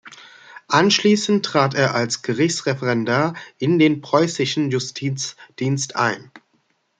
Anschließend 0.69 1.45
trat 1.45 1.75
er 1.75 1.93
als 1.93 2.23
Gerichtsreferendar 2.23 3.35
in 3.59 3.77
den 3.77 4.01
preußischen 4.01 4.71
Justizdienst 4.71 5.95
ein. 5.95 6.31